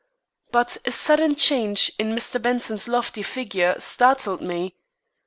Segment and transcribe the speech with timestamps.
[0.51, 2.41] But a sudden change in Mr.
[2.41, 4.75] Benson's lofty figure startled me.